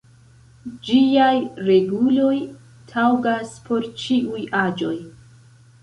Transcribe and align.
Ĝiaj 0.87 1.35
reguloj 1.67 2.33
taŭgas 2.95 3.55
por 3.69 3.89
ĉiuj 4.07 4.45
aĝoj. 4.67 4.97